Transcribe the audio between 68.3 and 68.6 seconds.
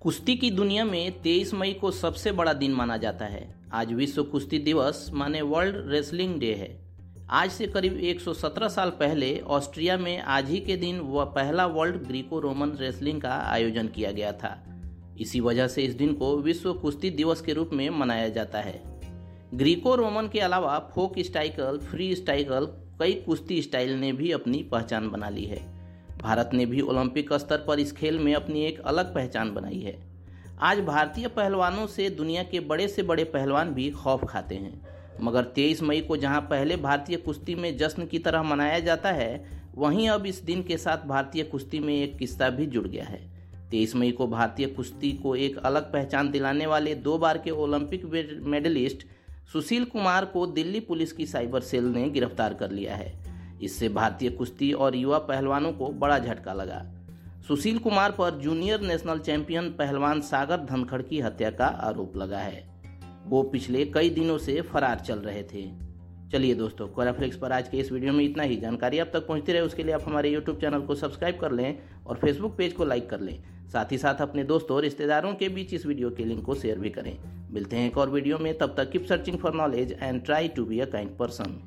ही।